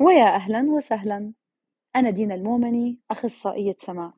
ويا 0.00 0.34
أهلا 0.34 0.70
وسهلا. 0.70 1.32
أنا 1.96 2.10
دينا 2.10 2.34
المومني 2.34 2.98
أخصائية 3.10 3.74
سماع. 3.78 4.12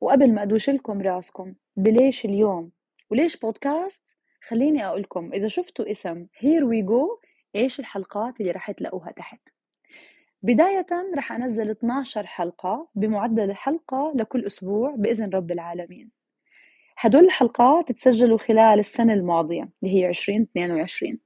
وقبل 0.00 0.32
ما 0.34 0.42
أدوش 0.42 0.70
لكم 0.70 1.02
راسكم 1.02 1.54
بليش 1.76 2.24
اليوم 2.24 2.70
وليش 3.10 3.36
بودكاست 3.36 4.02
خليني 4.48 4.86
أقول 4.86 5.00
لكم 5.00 5.32
إذا 5.32 5.48
شفتوا 5.48 5.90
اسم 5.90 6.26
Here 6.38 6.64
We 6.64 6.82
Go 6.82 7.18
إيش 7.56 7.80
الحلقات 7.80 8.40
اللي 8.40 8.50
رح 8.50 8.70
تلاقوها 8.70 9.12
تحت؟ 9.12 9.40
بداية 10.42 10.86
رح 11.16 11.32
أنزل 11.32 11.70
12 11.70 12.26
حلقة 12.26 12.88
بمعدل 12.94 13.54
حلقة 13.54 14.12
لكل 14.14 14.46
أسبوع 14.46 14.94
بإذن 14.96 15.30
رب 15.30 15.50
العالمين. 15.50 16.10
هدول 16.98 17.24
الحلقات 17.24 17.92
تسجلوا 17.92 18.38
خلال 18.38 18.78
السنة 18.78 19.12
الماضية 19.12 19.68
اللي 19.82 19.94
هي 19.94 20.08
2022 20.08 21.18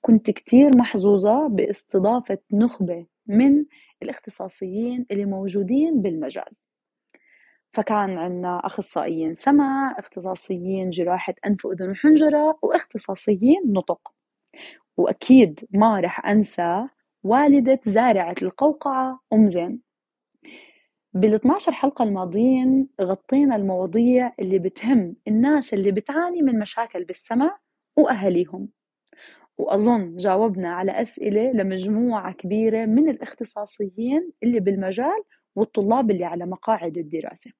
كنت 0.00 0.30
كتير 0.30 0.76
محظوظة 0.76 1.48
باستضافة 1.48 2.38
نخبة 2.52 3.06
من 3.30 3.64
الاختصاصيين 4.02 5.06
اللي 5.10 5.24
موجودين 5.24 6.02
بالمجال. 6.02 6.52
فكان 7.72 8.18
عندنا 8.18 8.66
أخصائيين 8.66 9.34
سمع 9.34 9.94
اختصاصيين 9.98 10.90
جراحة 10.90 11.34
أنف 11.46 11.64
وأذن 11.64 11.90
وحنجرة 11.90 12.58
واختصاصيين 12.62 13.62
نطق. 13.66 14.12
وأكيد 14.96 15.60
ما 15.70 16.00
رح 16.00 16.26
أنسى 16.26 16.88
والدة 17.22 17.80
زارعة 17.86 18.34
القوقعة 18.42 19.20
أم 19.32 19.48
زين. 19.48 19.80
بال 21.14 21.34
12 21.34 21.72
حلقة 21.72 22.02
الماضيين 22.02 22.88
غطينا 23.00 23.56
المواضيع 23.56 24.32
اللي 24.40 24.58
بتهم 24.58 25.16
الناس 25.28 25.74
اللي 25.74 25.90
بتعاني 25.92 26.42
من 26.42 26.58
مشاكل 26.58 27.04
بالسمع 27.04 27.58
وأهاليهم. 27.96 28.68
وأظن 29.60 30.16
جاوبنا 30.16 30.72
على 30.72 30.92
أسئلة 31.02 31.52
لمجموعة 31.52 32.32
كبيرة 32.32 32.86
من 32.86 33.08
الاختصاصيين 33.08 34.32
اللي 34.42 34.60
بالمجال 34.60 35.22
والطلاب 35.56 36.10
اللي 36.10 36.24
على 36.24 36.46
مقاعد 36.46 36.98
الدراسة. 36.98 37.52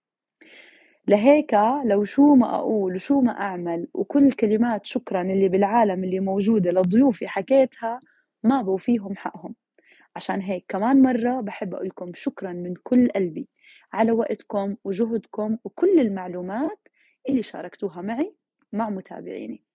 لهيك 1.08 1.54
لو 1.84 2.04
شو 2.04 2.34
ما 2.34 2.54
أقول 2.54 2.94
وشو 2.94 3.20
ما 3.20 3.40
أعمل 3.40 3.88
وكل 3.94 4.32
كلمات 4.32 4.86
شكرا 4.86 5.22
اللي 5.22 5.48
بالعالم 5.48 6.04
اللي 6.04 6.20
موجودة 6.20 6.70
لضيوفي 6.70 7.28
حكيتها 7.28 8.00
ما 8.42 8.62
بوفيهم 8.62 9.16
حقهم. 9.16 9.54
عشان 10.16 10.40
هيك 10.40 10.64
كمان 10.68 11.02
مرة 11.02 11.40
بحب 11.40 11.74
أقول 11.74 11.86
لكم 11.86 12.12
شكرا 12.14 12.52
من 12.52 12.74
كل 12.82 13.08
قلبي 13.08 13.48
على 13.92 14.12
وقتكم 14.12 14.76
وجهدكم 14.84 15.56
وكل 15.64 16.00
المعلومات 16.00 16.78
اللي 17.28 17.42
شاركتوها 17.42 18.02
معي 18.02 18.34
مع 18.72 18.90
متابعيني. 18.90 19.69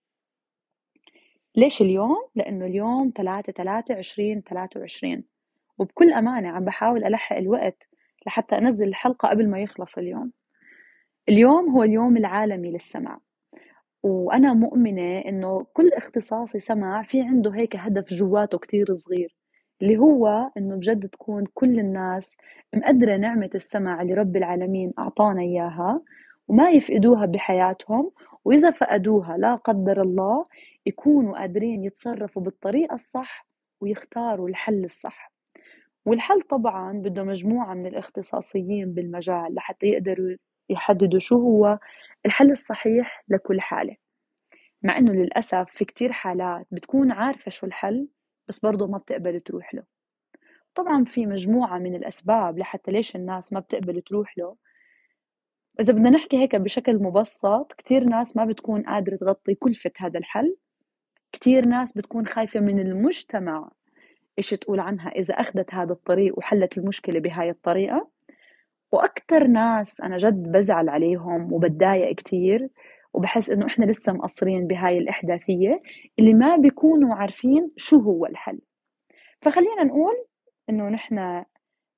ليش 1.56 1.82
اليوم؟ 1.82 2.16
لأنه 2.34 2.66
اليوم 2.66 3.12
3 3.16 3.52
3 3.52 3.94
20 3.94 4.42
23 4.42 5.22
وبكل 5.78 6.12
أمانة 6.12 6.48
عم 6.48 6.64
بحاول 6.64 7.04
ألحق 7.04 7.36
الوقت 7.36 7.88
لحتى 8.26 8.58
أنزل 8.58 8.88
الحلقة 8.88 9.28
قبل 9.28 9.48
ما 9.48 9.60
يخلص 9.60 9.98
اليوم. 9.98 10.32
اليوم 11.28 11.70
هو 11.70 11.82
اليوم 11.82 12.16
العالمي 12.16 12.70
للسمع 12.70 13.18
وأنا 14.02 14.54
مؤمنة 14.54 15.18
إنه 15.18 15.66
كل 15.72 15.90
اختصاصي 15.92 16.58
سمع 16.58 17.02
في 17.02 17.20
عنده 17.20 17.50
هيك 17.54 17.76
هدف 17.76 18.14
جواته 18.14 18.58
كتير 18.58 18.94
صغير 18.94 19.36
اللي 19.82 19.98
هو 19.98 20.50
إنه 20.56 20.76
بجد 20.76 21.08
تكون 21.08 21.44
كل 21.54 21.78
الناس 21.78 22.36
مقدرة 22.74 23.16
نعمة 23.16 23.50
السمع 23.54 24.02
اللي 24.02 24.14
رب 24.14 24.36
العالمين 24.36 24.92
أعطانا 24.98 25.40
إياها 25.42 26.02
وما 26.48 26.70
يفقدوها 26.70 27.26
بحياتهم 27.26 28.10
وإذا 28.44 28.70
فقدوها 28.70 29.36
لا 29.36 29.54
قدر 29.54 30.02
الله 30.02 30.46
يكونوا 30.86 31.38
قادرين 31.38 31.84
يتصرفوا 31.84 32.42
بالطريقة 32.42 32.94
الصح 32.94 33.46
ويختاروا 33.80 34.48
الحل 34.48 34.84
الصح. 34.84 35.32
والحل 36.06 36.42
طبعا 36.42 36.92
بده 36.92 37.22
مجموعة 37.22 37.74
من 37.74 37.86
الاختصاصيين 37.86 38.94
بالمجال 38.94 39.54
لحتى 39.54 39.86
يقدروا 39.86 40.36
يحددوا 40.70 41.18
شو 41.18 41.36
هو 41.36 41.78
الحل 42.26 42.50
الصحيح 42.50 43.24
لكل 43.28 43.60
حالة. 43.60 43.96
مع 44.82 44.98
إنه 44.98 45.12
للأسف 45.12 45.66
في 45.70 45.84
كتير 45.84 46.12
حالات 46.12 46.66
بتكون 46.70 47.12
عارفة 47.12 47.50
شو 47.50 47.66
الحل 47.66 48.08
بس 48.48 48.58
برضه 48.58 48.86
ما 48.86 48.98
بتقبل 48.98 49.40
تروح 49.40 49.74
له. 49.74 49.84
طبعا 50.74 51.04
في 51.04 51.26
مجموعة 51.26 51.78
من 51.78 51.94
الأسباب 51.94 52.58
لحتى 52.58 52.90
ليش 52.90 53.16
الناس 53.16 53.52
ما 53.52 53.60
بتقبل 53.60 54.00
تروح 54.02 54.38
له. 54.38 54.56
إذا 55.80 55.92
بدنا 55.92 56.10
نحكي 56.10 56.38
هيك 56.38 56.56
بشكل 56.56 57.02
مبسط 57.02 57.72
كتير 57.72 58.04
ناس 58.04 58.36
ما 58.36 58.44
بتكون 58.44 58.82
قادرة 58.82 59.16
تغطي 59.16 59.54
كلفة 59.54 59.90
هذا 59.98 60.18
الحل. 60.18 60.56
كتير 61.36 61.66
ناس 61.66 61.92
بتكون 61.92 62.26
خايفة 62.26 62.60
من 62.60 62.78
المجتمع. 62.78 63.70
إيش 64.38 64.50
تقول 64.50 64.80
عنها؟ 64.80 65.10
إذا 65.10 65.34
أخذت 65.34 65.74
هذا 65.74 65.92
الطريق 65.92 66.38
وحلت 66.38 66.78
المشكلة 66.78 67.20
بهاي 67.20 67.50
الطريقة. 67.50 68.08
وأكتر 68.92 69.46
ناس 69.46 70.00
أنا 70.00 70.16
جد 70.16 70.52
بزعل 70.52 70.88
عليهم 70.88 71.52
وبتضايق 71.52 72.14
كتير 72.14 72.68
وبحس 73.14 73.50
إنه 73.50 73.66
إحنا 73.66 73.84
لسه 73.84 74.12
مقصرين 74.12 74.66
بهاي 74.66 74.98
الإحداثية 74.98 75.82
اللي 76.18 76.34
ما 76.34 76.56
بيكونوا 76.56 77.14
عارفين 77.14 77.70
شو 77.76 77.98
هو 77.98 78.26
الحل. 78.26 78.58
فخلينا 79.42 79.84
نقول 79.84 80.14
إنه 80.70 80.88
نحن 80.88 81.44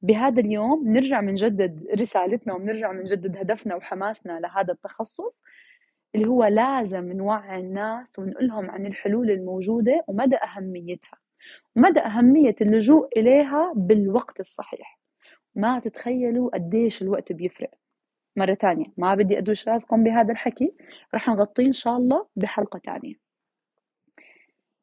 بهذا 0.03 0.41
اليوم 0.41 0.89
نرجع 0.89 1.21
منجدد 1.21 1.87
رسالتنا 2.01 2.55
ونرجع 2.55 2.93
منجدد 2.93 3.37
هدفنا 3.37 3.75
وحماسنا 3.75 4.41
لهذا 4.41 4.73
التخصص. 4.73 5.43
اللي 6.15 6.27
هو 6.27 6.45
لازم 6.45 7.13
نوعي 7.13 7.61
الناس 7.61 8.19
ونقولهم 8.19 8.71
عن 8.71 8.87
الحلول 8.87 9.31
الموجودة 9.31 10.05
ومدى 10.09 10.37
أهميتها. 10.37 11.19
ومدى 11.77 12.01
أهمية 12.01 12.55
اللجوء 12.61 13.09
إليها 13.19 13.73
بالوقت 13.77 14.41
الصحيح. 14.41 14.99
ما 15.55 15.79
تتخيلوا 15.79 16.51
قديش 16.55 17.03
الوقت 17.03 17.33
بيفرق. 17.33 17.71
مرة 18.37 18.55
تانية 18.55 18.87
ما 18.97 19.15
بدي 19.15 19.39
أدوش 19.39 19.69
راسكم 19.69 20.05
بهذا 20.05 20.33
الحكي 20.33 20.75
رح 21.15 21.29
نغطيه 21.29 21.67
إن 21.67 21.73
شاء 21.73 21.97
الله 21.97 22.27
بحلقة 22.37 22.79
تانية. 22.79 23.15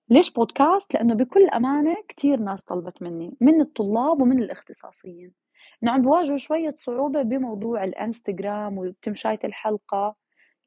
ليش 0.09 0.31
بودكاست؟ 0.33 0.93
لأنه 0.93 1.15
بكل 1.15 1.47
أمانة 1.49 1.95
كتير 2.07 2.39
ناس 2.39 2.63
طلبت 2.63 3.01
مني 3.01 3.37
من 3.41 3.61
الطلاب 3.61 4.21
ومن 4.21 4.39
الاختصاصيين. 4.39 5.33
إنه 5.83 5.91
عم 5.91 6.01
بواجهوا 6.01 6.37
شوية 6.37 6.73
صعوبة 6.75 7.21
بموضوع 7.21 7.83
الإنستغرام 7.83 8.77
وتمشاية 8.77 9.39
الحلقة. 9.43 10.15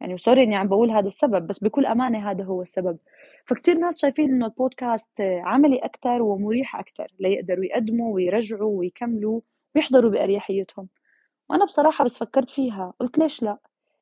يعني 0.00 0.16
سوري 0.19 0.42
إني 0.42 0.56
عم 0.56 0.69
بقول 0.69 0.91
هذا 0.91 1.06
السبب 1.06 1.47
بس 1.47 1.64
بكل 1.64 1.86
أمانة 1.86 2.31
هذا 2.31 2.44
هو 2.44 2.62
السبب. 2.62 2.98
فكتير 3.47 3.78
ناس 3.78 4.00
شايفين 4.00 4.31
إنه 4.31 4.47
البودكاست 4.47 5.20
عملي 5.20 5.78
أكثر 5.78 6.22
ومريح 6.22 6.76
أكثر 6.76 7.06
ليقدروا 7.19 7.64
يقدموا 7.64 8.14
ويرجعوا 8.14 8.78
ويكملوا 8.78 9.41
ويحضروا 9.75 10.10
بأريحيتهم. 10.10 10.88
وأنا 11.50 11.64
بصراحة 11.64 12.04
بس 12.04 12.19
فكرت 12.19 12.50
فيها 12.50 12.94
قلت 13.00 13.19
ليش 13.19 13.42
لا؟ 13.42 13.59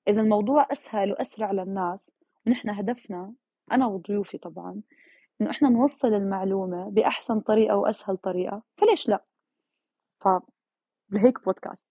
إذا 0.08 0.22
الموضوع 0.22 0.66
أسهل 0.72 1.12
وأسرع 1.12 1.52
للناس 1.52 2.12
ونحن 2.46 2.70
هدفنا 2.70 3.32
أنا 3.72 3.86
وضيوفي 3.86 4.38
طبعا 4.38 4.82
إنه 5.40 5.50
إحنا 5.50 5.68
نوصل 5.68 6.14
المعلومة 6.14 6.90
بأحسن 6.90 7.40
طريقة 7.40 7.76
وأسهل 7.76 8.16
طريقة 8.16 8.62
فليش 8.76 9.08
لا؟ 9.08 9.24
ف 10.20 10.28
لهيك 11.10 11.44
بودكاست. 11.44 11.86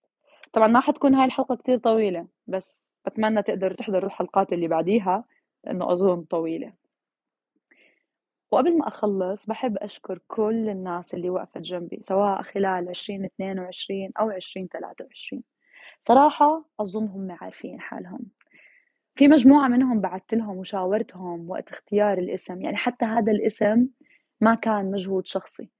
طبعا 0.52 0.66
ما 0.68 0.80
حتكون 0.80 1.14
هاي 1.14 1.24
الحلقة 1.24 1.56
كتير 1.56 1.78
طويلة 1.78 2.26
بس 2.46 2.95
بتمنى 3.06 3.42
تقدروا 3.42 3.76
تحضروا 3.76 4.06
الحلقات 4.06 4.52
اللي 4.52 4.68
بعديها 4.68 5.24
لأنه 5.64 5.92
أظن 5.92 6.22
طويلة. 6.22 6.72
وقبل 8.50 8.78
ما 8.78 8.88
أخلص 8.88 9.46
بحب 9.46 9.76
أشكر 9.76 10.18
كل 10.28 10.68
الناس 10.68 11.14
اللي 11.14 11.30
وقفت 11.30 11.58
جنبي 11.58 11.98
سواء 12.02 12.42
خلال 12.42 12.88
2022 12.88 14.10
أو 14.20 14.30
2023 14.30 15.42
صراحة 16.02 16.64
أظن 16.80 17.06
هم 17.08 17.36
عارفين 17.40 17.80
حالهم. 17.80 18.20
في 19.14 19.28
مجموعة 19.28 19.68
منهم 19.68 20.00
بعثت 20.00 20.34
لهم 20.34 20.56
وشاورتهم 20.58 21.50
وقت 21.50 21.70
اختيار 21.70 22.18
الاسم 22.18 22.62
يعني 22.62 22.76
حتى 22.76 23.04
هذا 23.04 23.32
الاسم 23.32 23.88
ما 24.40 24.54
كان 24.54 24.90
مجهود 24.90 25.26
شخصي. 25.26 25.70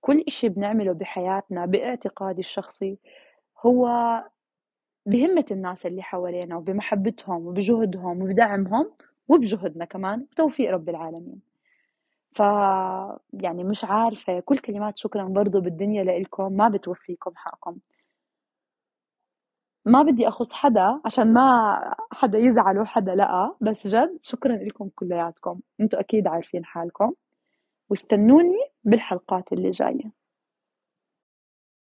كل 0.00 0.24
إشي 0.28 0.48
بنعمله 0.48 0.92
بحياتنا 0.92 1.66
باعتقادي 1.66 2.40
الشخصي 2.40 2.98
هو 3.66 3.88
بهمة 5.06 5.44
الناس 5.50 5.86
اللي 5.86 6.02
حوالينا 6.02 6.56
وبمحبتهم 6.56 7.46
وبجهدهم 7.46 8.22
وبدعمهم 8.22 8.90
وبجهدنا 9.28 9.84
كمان 9.84 10.26
وتوفيق 10.32 10.70
رب 10.70 10.88
العالمين. 10.88 11.40
ف 12.32 12.38
يعني 13.32 13.64
مش 13.64 13.84
عارفة 13.84 14.40
كل 14.40 14.58
كلمات 14.58 14.98
شكرا 14.98 15.24
برضو 15.24 15.60
بالدنيا 15.60 16.04
لإلكم. 16.04 16.52
ما 16.52 16.68
بتوفيكم 16.68 17.32
حقكم. 17.36 17.76
ما 19.84 20.02
بدي 20.02 20.28
أخص 20.28 20.52
حدا 20.52 21.00
عشان 21.04 21.32
ما 21.34 21.78
حدا 22.12 22.38
يزعل 22.38 22.78
وحدا 22.78 23.14
لأ 23.14 23.54
بس 23.60 23.86
جد 23.86 24.18
شكرا 24.22 24.56
لكم 24.56 24.88
كلياتكم. 24.94 25.60
أنتوا 25.80 26.00
أكيد 26.00 26.26
عارفين 26.26 26.64
حالكم. 26.64 27.12
واستنوني 27.90 28.58
بالحلقات 28.84 29.52
اللي 29.52 29.70
جاية. 29.70 30.23